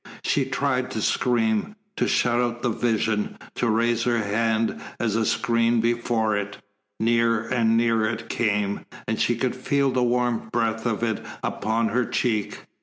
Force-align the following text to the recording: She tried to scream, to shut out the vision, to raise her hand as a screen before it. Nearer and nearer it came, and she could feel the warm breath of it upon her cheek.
She 0.23 0.45
tried 0.45 0.89
to 0.97 1.01
scream, 1.03 1.75
to 1.95 2.07
shut 2.07 2.39
out 2.41 2.63
the 2.63 2.71
vision, 2.71 3.37
to 3.53 3.69
raise 3.69 4.01
her 4.05 4.17
hand 4.17 4.81
as 4.99 5.15
a 5.15 5.27
screen 5.27 5.79
before 5.79 6.35
it. 6.35 6.57
Nearer 6.99 7.41
and 7.43 7.77
nearer 7.77 8.09
it 8.09 8.27
came, 8.27 8.87
and 9.07 9.21
she 9.21 9.35
could 9.35 9.55
feel 9.55 9.91
the 9.91 10.01
warm 10.01 10.49
breath 10.51 10.87
of 10.87 11.03
it 11.03 11.23
upon 11.43 11.89
her 11.89 12.03
cheek. 12.07 12.61